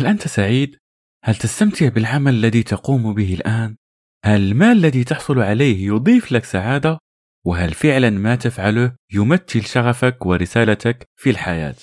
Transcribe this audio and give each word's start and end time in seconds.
هل 0.00 0.06
أنت 0.06 0.28
سعيد؟ 0.28 0.76
هل 1.24 1.34
تستمتع 1.34 1.88
بالعمل 1.88 2.34
الذي 2.34 2.62
تقوم 2.62 3.14
به 3.14 3.34
الآن؟ 3.34 3.76
هل 4.24 4.40
المال 4.40 4.76
الذي 4.76 5.04
تحصل 5.04 5.38
عليه 5.38 5.86
يضيف 5.86 6.32
لك 6.32 6.44
سعادة؟ 6.44 6.98
وهل 7.46 7.72
فعلا 7.72 8.10
ما 8.10 8.34
تفعله 8.34 8.92
يمثل 9.12 9.62
شغفك 9.62 10.26
ورسالتك 10.26 11.08
في 11.16 11.30
الحياة؟ 11.30 11.74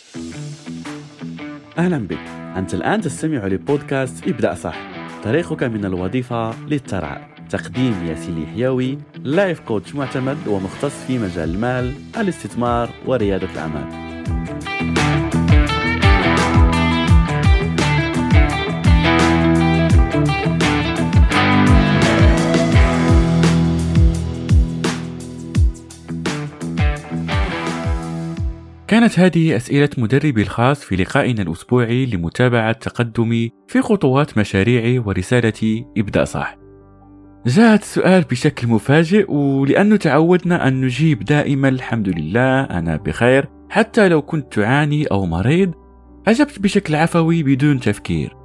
أهلا 1.78 2.08
بك 2.08 2.20
أنت 2.58 2.74
الآن 2.74 3.02
تستمع 3.02 3.48
لبودكاست 3.48 4.28
ابدأ 4.28 4.54
صح 4.54 4.78
طريقك 5.24 5.64
من 5.64 5.86
الوظيفة 5.86 6.66
للثراء 6.66 7.30
تقديم 7.50 8.08
ياسين 8.08 8.38
الحيوي 8.38 8.98
لايف 9.24 9.60
كوتش 9.60 9.96
معتمد 9.96 10.48
ومختص 10.48 11.06
في 11.08 11.18
مجال 11.18 11.50
المال 11.50 11.96
الاستثمار 12.18 12.90
وريادة 13.06 13.52
الأعمال 13.52 14.07
كانت 28.88 29.20
هذه 29.20 29.56
أسئلة 29.56 29.90
مدربي 29.98 30.42
الخاص 30.42 30.84
في 30.84 30.96
لقائنا 30.96 31.42
الأسبوعي 31.42 32.06
لمتابعة 32.06 32.72
تقدمي 32.72 33.52
في 33.68 33.82
خطوات 33.82 34.38
مشاريعي 34.38 35.00
ورسالتي 35.00 35.86
ابدأ 35.98 36.24
صح. 36.24 36.58
جاءت 37.46 37.82
السؤال 37.82 38.22
بشكل 38.22 38.68
مفاجئ 38.68 39.32
ولأنه 39.32 39.96
تعودنا 39.96 40.68
أن 40.68 40.82
نجيب 40.82 41.24
دائما 41.24 41.70
الحمد 41.70 42.10
لله 42.10 42.62
أنا 42.62 42.96
بخير 42.96 43.50
حتى 43.70 44.10
لو 44.10 44.22
كنت 44.22 44.54
تعاني 44.54 45.06
أو 45.06 45.26
مريض 45.26 45.74
أجبت 46.28 46.60
بشكل 46.60 46.96
عفوي 46.96 47.44
بدون 47.44 47.80
تفكير 47.80 48.36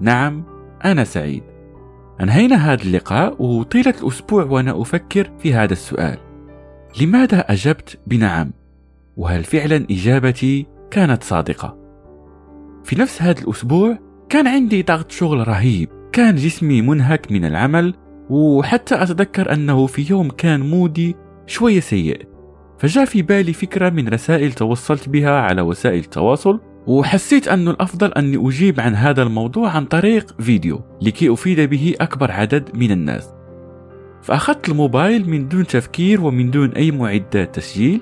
نعم 0.00 0.44
أنا 0.84 1.04
سعيد 1.04 1.42
أنهينا 2.20 2.72
هذا 2.72 2.82
اللقاء 2.82 3.42
وطيلة 3.42 3.94
الأسبوع 4.02 4.44
وأنا 4.44 4.82
أفكر 4.82 5.30
في 5.38 5.54
هذا 5.54 5.72
السؤال 5.72 6.18
لماذا 7.00 7.40
أجبت 7.40 7.98
بنعم؟ 8.06 8.52
وهل 9.18 9.44
فعلا 9.44 9.86
إجابتي 9.90 10.66
كانت 10.90 11.22
صادقة؟ 11.22 11.78
في 12.84 13.00
نفس 13.00 13.22
هذا 13.22 13.40
الأسبوع 13.40 13.98
كان 14.28 14.46
عندي 14.46 14.82
ضغط 14.82 15.10
شغل 15.10 15.48
رهيب. 15.48 15.88
كان 16.12 16.36
جسمي 16.36 16.82
منهك 16.82 17.32
من 17.32 17.44
العمل 17.44 17.94
وحتى 18.30 19.02
أتذكر 19.02 19.52
أنه 19.52 19.86
في 19.86 20.06
يوم 20.10 20.30
كان 20.30 20.60
مودي 20.60 21.16
شوية 21.46 21.80
سيء. 21.80 22.26
فجاء 22.78 23.04
في 23.04 23.22
بالي 23.22 23.52
فكرة 23.52 23.90
من 23.90 24.08
رسائل 24.08 24.52
توصلت 24.52 25.08
بها 25.08 25.40
على 25.40 25.62
وسائل 25.62 25.98
التواصل 25.98 26.60
وحسيت 26.86 27.48
أن 27.48 27.68
الأفضل 27.68 28.12
أني 28.12 28.48
أجيب 28.48 28.80
عن 28.80 28.94
هذا 28.94 29.22
الموضوع 29.22 29.70
عن 29.70 29.84
طريق 29.84 30.40
فيديو 30.40 30.80
لكي 31.02 31.32
أفيد 31.32 31.60
به 31.60 31.94
أكبر 32.00 32.32
عدد 32.32 32.70
من 32.74 32.90
الناس. 32.90 33.34
فأخذت 34.22 34.68
الموبايل 34.68 35.30
من 35.30 35.48
دون 35.48 35.66
تفكير 35.66 36.20
ومن 36.20 36.50
دون 36.50 36.70
أي 36.70 36.90
معدات 36.90 37.54
تسجيل 37.54 38.00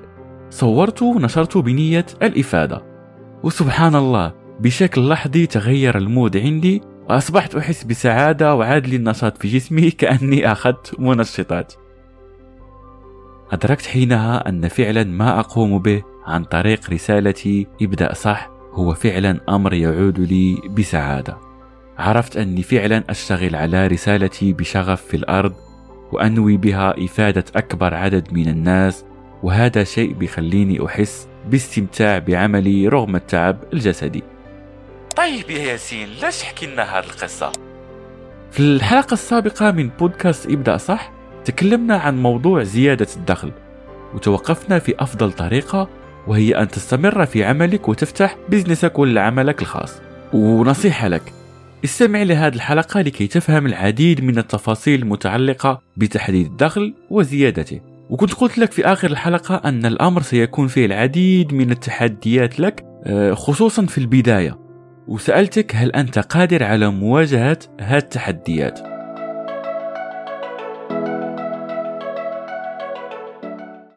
صورته 0.57 1.07
ونشرته 1.07 1.63
بنية 1.63 2.07
الإفادة. 2.23 2.83
وسبحان 3.43 3.95
الله 3.95 4.33
بشكل 4.61 5.09
لحظي 5.09 5.47
تغير 5.47 5.99
المود 5.99 6.37
عندي 6.37 6.83
وأصبحت 7.09 7.55
أحس 7.55 7.85
بسعادة 7.85 8.55
وعاد 8.55 8.87
لي 8.87 8.97
النشاط 8.97 9.39
في 9.39 9.49
جسمي 9.49 9.91
كأني 10.01 10.53
أخذت 10.53 11.01
منشطات. 11.01 11.73
أدركت 13.53 13.87
حينها 13.87 14.49
أن 14.49 14.69
فعلا 14.69 15.05
ما 15.05 15.41
أقوم 15.41 15.79
به 15.79 16.03
عن 16.27 16.45
طريق 16.45 16.91
رسالتي 16.91 17.67
ابدأ 17.83 18.15
صح 18.15 18.51
هو 18.73 18.95
فعلا 18.95 19.41
أمر 19.49 19.75
يعود 19.75 20.21
لي 20.21 20.59
بسعادة. 20.79 21.39
عرفت 21.99 22.37
أني 22.37 22.63
فعلا 22.63 23.05
أشتغل 23.09 23.57
على 23.57 23.87
رسالتي 23.87 24.53
بشغف 24.53 25.03
في 25.03 25.17
الأرض 25.17 25.55
وأنوي 26.13 26.57
بها 26.57 27.05
إفادة 27.05 27.45
أكبر 27.57 27.95
عدد 27.95 28.33
من 28.33 28.49
الناس 28.49 29.05
وهذا 29.43 29.85
شيء 29.85 30.13
بيخليني 30.13 30.87
أحس 30.87 31.29
باستمتاع 31.51 32.19
بعملي 32.19 32.89
رغم 32.89 33.17
التعب 33.17 33.59
الجسدي. 33.73 34.23
طيب 35.17 35.51
يا 35.51 35.59
ياسين 35.59 36.09
ليش 36.23 36.43
حكي 36.43 36.67
لنا 36.67 36.83
هذه 36.83 37.05
القصة؟ 37.05 37.53
في 38.51 38.61
الحلقة 38.61 39.15
السابقة 39.15 39.71
من 39.71 39.89
بودكاست 39.89 40.51
إبدأ 40.51 40.77
صح 40.77 41.13
تكلمنا 41.45 41.97
عن 41.97 42.23
موضوع 42.23 42.63
زيادة 42.63 43.07
الدخل 43.17 43.53
وتوقفنا 44.15 44.79
في 44.79 44.95
أفضل 44.99 45.33
طريقة 45.33 45.89
وهي 46.27 46.55
أن 46.55 46.69
تستمر 46.69 47.27
في 47.27 47.45
عملك 47.45 47.89
وتفتح 47.89 48.37
بزنسك 48.49 48.99
ولا 48.99 49.23
عملك 49.23 49.63
الخاص. 49.63 50.01
ونصيحة 50.33 51.09
لك 51.09 51.33
استمع 51.85 52.23
لهذه 52.23 52.55
الحلقة 52.55 53.01
لكي 53.01 53.27
تفهم 53.27 53.67
العديد 53.67 54.25
من 54.25 54.39
التفاصيل 54.39 55.03
المتعلقة 55.03 55.81
بتحديد 55.97 56.47
الدخل 56.47 56.95
وزيادته. 57.11 57.81
وكنت 58.11 58.35
قلت 58.35 58.59
لك 58.59 58.73
في 58.73 58.85
آخر 58.85 59.11
الحلقة 59.11 59.55
أن 59.65 59.87
الأمر 59.87 60.23
سيكون 60.23 60.69
فيه 60.69 60.87
العديد 60.87 61.55
من 61.55 61.71
التحديات 61.71 62.61
لك 62.61 62.85
آه، 63.05 63.35
خصوصا 63.35 63.87
في 63.87 63.99
البداية. 63.99 64.59
وسألتك 65.09 65.77
هل 65.77 65.93
أنت 65.93 66.19
قادر 66.19 66.65
على 66.65 66.91
مواجهة 66.91 67.59
هذه 67.81 67.99
التحديات 67.99 68.79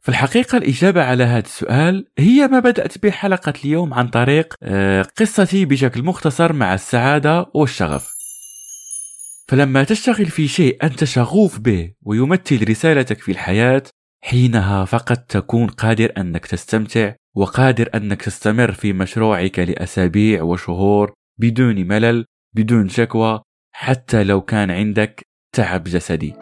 في 0.02 0.09
الحقيقة 0.09 0.58
الإجابة 0.58 1.03
على 1.03 1.24
هذا 1.24 1.46
السؤال 1.46 2.06
هي 2.19 2.48
ما 2.48 2.59
بدأت 2.59 3.03
به 3.03 3.12
حلقة 3.12 3.53
اليوم 3.66 3.94
عن 3.94 4.08
طريق 4.08 4.53
آه، 4.64 5.02
قصتي 5.02 5.66
بشكل 5.66 6.03
مختصر 6.03 6.53
مع 6.53 6.74
السعادة 6.74 7.46
والشغف. 7.53 8.14
فلما 9.48 9.84
تشتغل 9.84 10.25
في 10.25 10.48
شيء 10.48 10.78
أنت 10.84 11.03
شغوف 11.03 11.59
به 11.59 11.92
ويمثل 12.02 12.69
رسالتك 12.69 13.19
في 13.19 13.31
الحياة 13.31 13.84
حينها 14.22 14.85
فقط 14.85 15.18
تكون 15.18 15.68
قادر 15.68 16.13
أنك 16.18 16.46
تستمتع 16.46 17.13
وقادر 17.35 17.90
أنك 17.96 18.22
تستمر 18.22 18.72
في 18.72 18.94
مشروعك 18.94 19.59
لأسابيع 19.59 20.44
وشهور 20.44 21.13
بدون 21.40 21.75
ملل 21.75 22.25
بدون 22.56 22.90
شكوى 22.90 23.41
حتى 23.72 24.24
لو 24.24 24.41
كان 24.41 24.72
عندك 24.72 25.22
تعب 25.56 25.84
جسدي. 25.84 26.34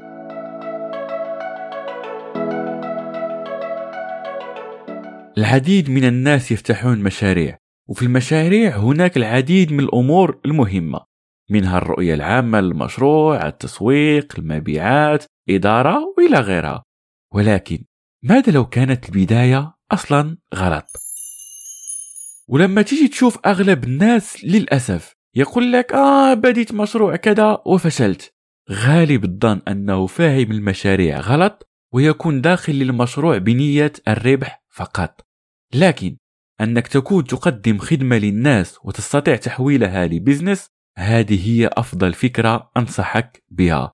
العديد 5.37 5.89
من 5.89 6.03
الناس 6.05 6.51
يفتحون 6.51 6.99
مشاريع 6.99 7.57
وفي 7.89 8.03
المشاريع 8.03 8.77
هناك 8.77 9.17
العديد 9.17 9.73
من 9.73 9.79
الأمور 9.79 10.39
المهمة 10.45 10.99
منها 11.49 11.77
الرؤية 11.77 12.13
العامة 12.13 12.61
للمشروع 12.61 13.47
التسويق 13.47 14.33
المبيعات 14.39 15.25
إدارة 15.49 16.13
وإلى 16.17 16.39
غيرها. 16.39 16.86
ولكن 17.33 17.85
ماذا 18.23 18.51
لو 18.51 18.65
كانت 18.65 19.09
البداية 19.09 19.73
أصلا 19.91 20.37
غلط؟ 20.55 20.85
ولما 22.47 22.81
تيجي 22.81 23.07
تشوف 23.07 23.37
أغلب 23.45 23.83
الناس 23.83 24.43
للأسف 24.43 25.15
يقول 25.35 25.71
لك 25.71 25.93
آه 25.93 26.33
بديت 26.33 26.73
مشروع 26.73 27.15
كذا 27.15 27.61
وفشلت. 27.65 28.33
غالب 28.71 29.23
الظن 29.25 29.61
أنه 29.67 30.07
فاهم 30.07 30.51
المشاريع 30.51 31.19
غلط 31.19 31.69
ويكون 31.93 32.41
داخل 32.41 32.73
للمشروع 32.73 33.37
بنية 33.37 33.93
الربح 34.07 34.63
فقط. 34.69 35.21
لكن 35.73 36.17
أنك 36.61 36.87
تكون 36.87 37.23
تقدم 37.23 37.77
خدمة 37.77 38.17
للناس 38.17 38.77
وتستطيع 38.83 39.35
تحويلها 39.35 40.07
لبزنس 40.07 40.67
هذه 40.97 41.49
هي 41.49 41.69
أفضل 41.73 42.13
فكرة 42.13 42.71
أنصحك 42.77 43.43
بها. 43.49 43.91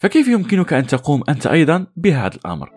فكيف 0.00 0.28
يمكنك 0.28 0.72
أن 0.72 0.86
تقوم 0.86 1.22
أنت 1.28 1.46
أيضا 1.46 1.86
بهذا 1.96 2.36
الأمر؟ 2.36 2.70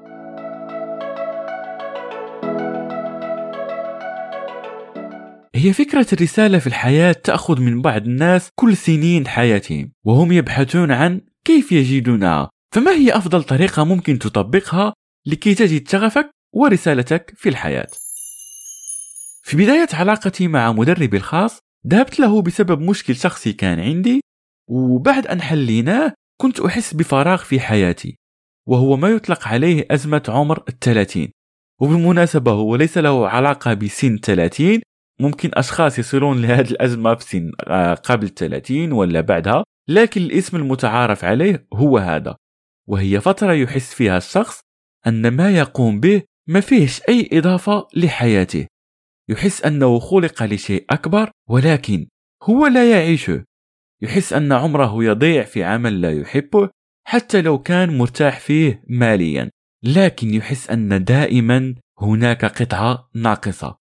هي 5.56 5.74
فكرة 5.74 6.08
الرسالة 6.14 6.60
في 6.60 6.68
الحياة 6.68 7.12
تأخذ 7.12 7.62
من 7.62 7.82
بعض 7.82 8.06
الناس 8.06 8.50
كل 8.56 8.78
سنين 8.78 9.28
حياتهم 9.28 9.92
وهم 10.06 10.32
يبحثون 10.32 10.92
عن 10.92 11.22
كيف 11.46 11.72
يجدونها 11.72 12.50
فما 12.76 12.92
هي 12.92 13.18
أفضل 13.18 13.44
طريقة 13.44 13.84
ممكن 13.84 14.20
تطبقها 14.20 14.94
لكي 15.26 15.56
تجد 15.56 15.88
شغفك 15.88 16.32
ورسالتك 16.54 17.34
في 17.36 17.50
الحياة 17.50 17.88
في 19.44 19.58
بداية 19.58 19.88
علاقتي 19.94 20.48
مع 20.48 20.72
مدربي 20.72 21.18
الخاص 21.18 21.60
ذهبت 21.88 22.20
له 22.20 22.42
بسبب 22.42 22.82
مشكل 22.82 23.16
شخصي 23.16 23.54
كان 23.54 23.80
عندي 23.80 24.22
وبعد 24.70 25.28
أن 25.28 25.42
حليناه 25.42 26.14
كنت 26.42 26.60
أحس 26.60 26.94
بفراغ 26.94 27.38
في 27.38 27.60
حياتي 27.60 28.18
وهو 28.68 28.98
ما 28.98 29.10
يطلق 29.10 29.48
عليه 29.48 29.86
أزمة 29.92 30.24
عمر 30.28 30.64
الثلاثين. 30.70 31.32
وبالمناسبة 31.82 32.52
هو 32.52 32.76
ليس 32.76 32.98
له 32.98 33.30
علاقة 33.30 33.74
بسن 33.74 34.18
30 34.18 34.82
ممكن 35.20 35.52
أشخاص 35.54 36.00
يصلون 36.00 36.42
لهذه 36.42 36.72
الأزمة 36.72 37.16
في 37.16 37.24
سن 37.26 37.52
آه، 37.68 37.94
قبل 37.94 38.30
30 38.30 38.92
ولا 38.92 39.22
بعدها 39.22 39.64
لكن 39.90 40.22
الاسم 40.22 40.58
المتعارف 40.58 41.26
عليه 41.26 41.68
هو 41.74 41.98
هذا. 41.98 42.36
وهي 42.88 43.22
فترة 43.22 43.54
يحس 43.54 43.94
فيها 43.94 44.18
الشخص 44.18 44.60
أن 45.08 45.28
ما 45.28 45.58
يقوم 45.58 46.00
به 46.00 46.22
ما 46.50 46.60
فيهش 46.60 47.02
أي 47.10 47.30
إضافة 47.34 47.88
لحياته. 47.96 48.68
يحس 49.30 49.62
أنه 49.66 50.00
خلق 50.00 50.44
لشيء 50.44 50.86
أكبر 50.90 51.32
ولكن 51.50 52.08
هو 52.44 52.68
لا 52.68 52.92
يعيشه. 52.92 53.44
يحس 54.02 54.34
أن 54.34 54.52
عمره 54.52 55.04
يضيع 55.04 55.44
في 55.44 55.64
عمل 55.64 56.02
لا 56.02 56.12
يحبه 56.12 56.70
حتى 57.08 57.42
لو 57.42 57.60
كان 57.60 57.98
مرتاح 57.98 58.40
فيه 58.40 58.84
ماليا. 58.88 59.50
لكن 59.84 60.34
يحس 60.34 60.70
أن 60.70 61.04
دائما 61.04 61.76
هناك 62.00 62.46
قطعة 62.46 63.10
ناقصة. 63.16 63.78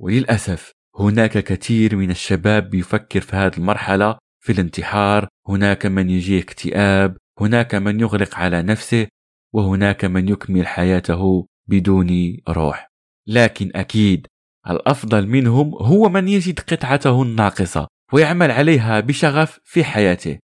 وللأسف 0.00 0.72
هناك 0.98 1.38
كثير 1.38 1.96
من 1.96 2.10
الشباب 2.10 2.74
يفكر 2.74 3.20
في 3.20 3.36
هذه 3.36 3.56
المرحلة 3.56 4.18
في 4.40 4.52
الانتحار 4.52 5.28
هناك 5.48 5.86
من 5.86 6.10
يجيه 6.10 6.40
اكتئاب 6.40 7.16
هناك 7.40 7.74
من 7.74 8.00
يغلق 8.00 8.34
على 8.34 8.62
نفسه 8.62 9.06
وهناك 9.52 10.04
من 10.04 10.28
يكمل 10.28 10.66
حياته 10.66 11.46
بدون 11.66 12.36
روح. 12.48 12.88
لكن 13.26 13.70
أكيد 13.74 14.26
الأفضل 14.70 15.26
منهم 15.26 15.74
هو 15.74 16.08
من 16.08 16.28
يجد 16.28 16.60
قطعته 16.60 17.22
الناقصة. 17.22 17.86
ويعمل 18.12 18.50
عليها 18.50 19.00
بشغف 19.00 19.60
في 19.64 19.84
حياته. 19.84 20.38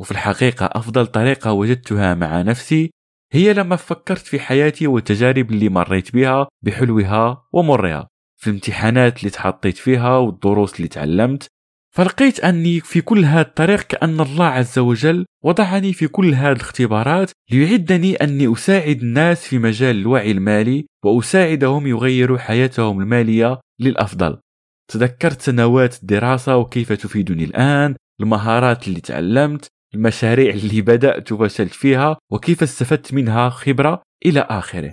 وفي 0.00 0.10
الحقيقة 0.10 0.66
أفضل 0.66 1.06
طريقة 1.06 1.52
وجدتها 1.52 2.14
مع 2.14 2.42
نفسي 2.42 2.90
هي 3.32 3.52
لما 3.52 3.76
فكرت 3.76 4.26
في 4.26 4.40
حياتي 4.40 4.86
والتجارب 4.86 5.50
اللي 5.50 5.68
مريت 5.68 6.12
بها 6.12 6.48
بحلوها 6.64 7.44
ومرها. 7.52 8.08
في 8.40 8.46
الامتحانات 8.46 9.18
اللي 9.18 9.30
تحطيت 9.30 9.76
فيها 9.76 10.16
والدروس 10.16 10.76
اللي 10.76 10.88
تعلمت 10.88 11.46
فلقيت 11.94 12.40
أني 12.40 12.80
في 12.80 13.00
كل 13.00 13.24
هذا 13.24 13.40
الطريق 13.40 13.82
كأن 13.82 14.20
الله 14.20 14.44
عز 14.44 14.78
وجل 14.78 15.24
وضعني 15.44 15.92
في 15.92 16.08
كل 16.08 16.34
هذه 16.34 16.52
الاختبارات 16.52 17.30
ليعدني 17.50 18.14
أني 18.14 18.52
أساعد 18.52 19.00
الناس 19.02 19.46
في 19.48 19.58
مجال 19.58 19.96
الوعي 19.96 20.30
المالي 20.30 20.86
وأساعدهم 21.04 21.86
يغيروا 21.86 22.38
حياتهم 22.38 23.00
المالية 23.00 23.60
للأفضل. 23.80 24.38
تذكرت 24.88 25.42
سنوات 25.42 26.02
الدراسة 26.02 26.56
وكيف 26.56 26.92
تفيدني 26.92 27.44
الآن 27.44 27.94
المهارات 28.20 28.88
اللي 28.88 29.00
تعلمت 29.00 29.68
المشاريع 29.94 30.54
اللي 30.54 30.80
بدأت 30.80 31.32
وفشلت 31.32 31.72
فيها 31.72 32.16
وكيف 32.32 32.62
استفدت 32.62 33.14
منها 33.14 33.48
خبرة 33.48 34.02
إلى 34.26 34.40
آخره. 34.40 34.92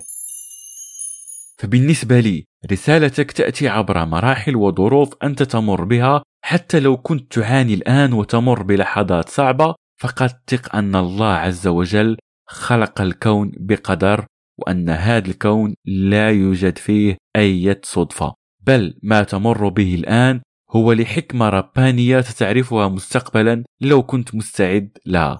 فبالنسبة 1.58 2.20
لي 2.20 2.44
رسالتك 2.72 3.32
تأتي 3.32 3.68
عبر 3.68 4.04
مراحل 4.04 4.56
وظروف 4.56 5.14
أنت 5.22 5.42
تمر 5.42 5.84
بها 5.84 6.22
حتى 6.44 6.80
لو 6.80 6.96
كنت 6.96 7.32
تعاني 7.32 7.74
الآن 7.74 8.12
وتمر 8.12 8.62
بلحظات 8.62 9.28
صعبة 9.28 9.74
فقد 10.00 10.30
ثق 10.46 10.76
أن 10.76 10.96
الله 10.96 11.32
عز 11.32 11.66
وجل 11.66 12.16
خلق 12.48 13.00
الكون 13.00 13.52
بقدر 13.56 14.26
وأن 14.58 14.90
هذا 14.90 15.28
الكون 15.28 15.74
لا 15.84 16.30
يوجد 16.30 16.78
فيه 16.78 17.16
أي 17.36 17.80
صدفة. 17.82 18.34
بل 18.66 18.98
ما 19.02 19.22
تمر 19.22 19.68
به 19.68 19.94
الآن 19.94 20.40
هو 20.70 20.92
لحكمة 20.92 21.48
ربانية 21.48 22.20
ستعرفها 22.20 22.88
مستقبلا 22.88 23.64
لو 23.80 24.02
كنت 24.02 24.34
مستعد 24.34 24.98
لها 25.06 25.38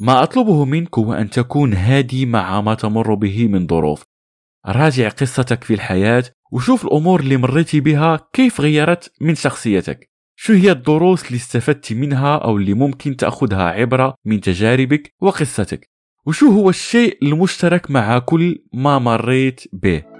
ما 0.00 0.22
أطلبه 0.22 0.64
منك 0.64 0.98
هو 0.98 1.12
أن 1.12 1.30
تكون 1.30 1.74
هادي 1.74 2.26
مع 2.26 2.60
ما 2.60 2.74
تمر 2.74 3.14
به 3.14 3.48
من 3.48 3.66
ظروف. 3.66 4.04
راجع 4.66 5.08
قصتك 5.08 5.64
في 5.64 5.74
الحياة 5.74 6.24
وشوف 6.52 6.84
الأمور 6.84 7.20
اللي 7.20 7.36
مريتي 7.36 7.80
بها 7.80 8.28
كيف 8.32 8.60
غيرت 8.60 9.12
من 9.20 9.34
شخصيتك. 9.34 10.10
شو 10.36 10.52
هي 10.52 10.70
الدروس 10.70 11.26
اللي 11.26 11.36
استفدت 11.36 11.92
منها 11.92 12.36
أو 12.36 12.56
اللي 12.56 12.74
ممكن 12.74 13.16
تأخذها 13.16 13.62
عبرة 13.62 14.14
من 14.24 14.40
تجاربك 14.40 15.14
وقصتك؟ 15.20 15.90
وشو 16.26 16.46
هو 16.50 16.70
الشيء 16.70 17.18
المشترك 17.22 17.90
مع 17.90 18.18
كل 18.18 18.64
ما 18.72 18.98
مريت 18.98 19.60
به؟ 19.72 20.17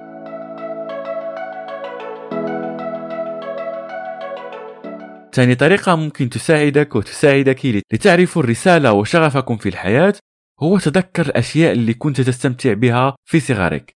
ثاني 5.38 5.54
طريقة 5.54 5.96
ممكن 5.96 6.28
تساعدك 6.28 6.96
وتساعدك 6.96 7.66
لتعرفوا 7.92 8.42
الرسالة 8.42 8.92
وشغفكم 8.92 9.56
في 9.56 9.68
الحياة 9.68 10.14
هو 10.60 10.78
تذكر 10.78 11.26
الأشياء 11.26 11.72
اللي 11.72 11.94
كنت 11.94 12.20
تستمتع 12.20 12.72
بها 12.72 13.16
في 13.24 13.40
صغرك 13.40 13.96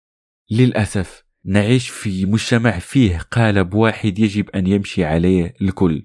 للأسف 0.51 1.25
نعيش 1.45 1.89
في 1.89 2.27
مجتمع 2.27 2.79
فيه 2.79 3.19
قالب 3.19 3.75
واحد 3.75 4.19
يجب 4.19 4.51
أن 4.51 4.67
يمشي 4.67 5.05
عليه 5.05 5.55
الكل 5.63 6.05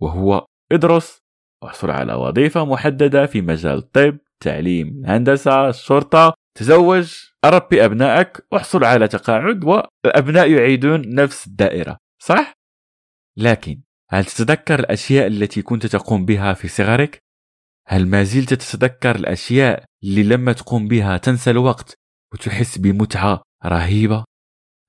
وهو 0.00 0.46
إدرس 0.72 1.18
واحصل 1.62 1.90
على 1.90 2.14
وظيفة 2.14 2.64
محددة 2.64 3.26
في 3.26 3.40
مجال 3.40 3.78
الطب 3.78 4.18
تعليم 4.40 4.88
الهندسة 4.88 5.68
الشرطة 5.68 6.34
تزوج 6.58 7.12
أربي 7.44 7.84
أبنائك 7.84 8.46
واحصل 8.52 8.84
على 8.84 9.08
تقاعد 9.08 9.64
والأبناء 9.64 10.50
يعيدون 10.50 11.14
نفس 11.14 11.46
الدائرة 11.46 11.96
صح؟ 12.22 12.52
لكن 13.36 13.80
هل 14.10 14.24
تتذكر 14.24 14.80
الأشياء 14.80 15.26
التي 15.26 15.62
كنت 15.62 15.86
تقوم 15.86 16.24
بها 16.24 16.52
في 16.52 16.68
صغرك؟ 16.68 17.18
هل 17.86 18.08
ما 18.08 18.22
زلت 18.22 18.54
تتذكر 18.54 19.16
الأشياء 19.16 19.84
اللي 20.04 20.22
لما 20.22 20.52
تقوم 20.52 20.88
بها 20.88 21.16
تنسى 21.16 21.50
الوقت 21.50 21.94
وتحس 22.34 22.78
بمتعة 22.78 23.42
رهيبة؟ 23.66 24.24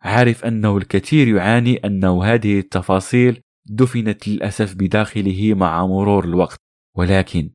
عارف 0.01 0.45
أنه 0.45 0.77
الكثير 0.77 1.27
يعاني 1.27 1.77
أنه 1.77 2.23
هذه 2.23 2.59
التفاصيل 2.59 3.41
دفنت 3.65 4.27
للأسف 4.27 4.75
بداخله 4.75 5.53
مع 5.53 5.85
مرور 5.85 6.25
الوقت 6.25 6.57
ولكن 6.97 7.49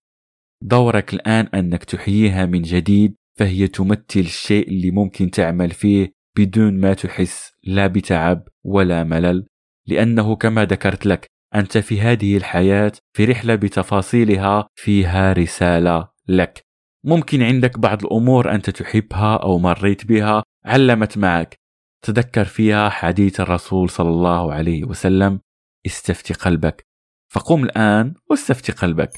دورك 0.63 1.15
الآن 1.15 1.47
أنك 1.47 1.85
تحييها 1.85 2.47
من 2.47 2.63
جديد 2.63 3.15
فهي 3.39 3.69
تمثل 3.69 4.01
الشيء 4.17 4.69
اللي 4.69 4.91
ممكن 4.91 5.31
تعمل 5.31 5.71
فيه 5.71 6.13
بدون 6.37 6.81
ما 6.81 6.95
تحس 6.95 7.53
لا 7.65 7.87
بتعب 7.87 8.49
ولا 8.65 9.05
ملل 9.05 9.47
لأنه 9.87 10.37
كما 10.37 10.65
ذكرت 10.65 11.07
لك 11.07 11.27
أنت 11.55 11.79
في 11.79 12.01
هذه 12.01 12.37
الحياة 12.37 12.93
في 13.13 13.25
رحلة 13.25 13.55
بتفاصيلها 13.55 14.67
فيها 14.75 15.33
رسالة 15.33 16.09
لك. 16.29 16.65
ممكن 17.05 17.43
عندك 17.43 17.79
بعض 17.79 18.05
الأمور 18.05 18.55
أنت 18.55 18.71
تحبها 18.71 19.37
أو 19.37 19.59
مريت 19.59 20.07
بها 20.07 20.43
علمت 20.65 21.19
معك. 21.19 21.61
تذكر 22.03 22.45
فيها 22.45 22.89
حديث 22.89 23.41
الرسول 23.41 23.91
صلى 23.91 24.09
الله 24.09 24.53
عليه 24.53 24.85
وسلم 24.85 25.41
استفتي 25.87 26.35
قلبك 26.35 26.87
فقم 27.29 27.65
الآن 27.65 28.15
واستفتي 28.31 28.73
قلبك. 28.73 29.11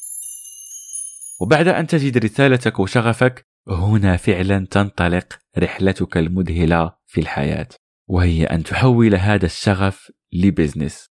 وبعد 1.40 1.69
أن 1.69 1.87
تجد 1.87 2.25
رسالتك 2.25 2.78
وشغفك 2.78 3.46
هنا 3.69 4.17
فعلا 4.17 4.67
تنطلق 4.70 5.38
رحلتك 5.58 6.17
المذهلة 6.17 6.93
في 7.06 7.20
الحياة 7.20 7.69
وهي 8.08 8.44
أن 8.44 8.62
تحول 8.62 9.14
هذا 9.14 9.46
الشغف 9.46 10.11
ل 10.32 10.40
business. 10.40 11.12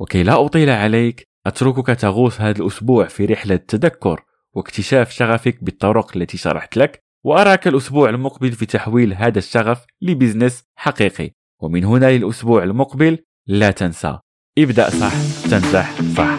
وكي 0.00 0.22
لا 0.22 0.44
أطيل 0.44 0.70
عليك 0.70 1.28
أتركك 1.46 1.86
تغوص 1.86 2.40
هذا 2.40 2.62
الأسبوع 2.62 3.06
في 3.06 3.24
رحلة 3.24 3.56
تذكر 3.56 4.24
واكتشاف 4.52 5.10
شغفك 5.10 5.64
بالطرق 5.64 6.16
التي 6.16 6.36
شرحت 6.36 6.76
لك 6.76 7.02
وأراك 7.24 7.68
الأسبوع 7.68 8.08
المقبل 8.08 8.52
في 8.52 8.66
تحويل 8.66 9.14
هذا 9.14 9.38
الشغف 9.38 9.84
ل 10.02 10.09
business 10.09 10.64
حقيقي. 10.76 11.30
ومن 11.60 11.84
هنا 11.84 12.10
للأسبوع 12.10 12.62
المقبل 12.62 13.18
لا 13.46 13.70
تنسى. 13.70 14.18
ابدأ 14.58 14.90
صح 14.90 15.12
تنجح 15.50 15.94
صح. 16.16 16.38